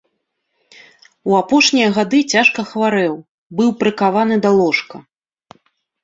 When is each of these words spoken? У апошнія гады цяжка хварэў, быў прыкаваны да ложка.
У 1.31 1.33
апошнія 1.41 1.89
гады 1.97 2.21
цяжка 2.33 2.61
хварэў, 2.69 3.15
быў 3.59 3.69
прыкаваны 3.83 4.35
да 4.47 4.51
ложка. 4.61 4.95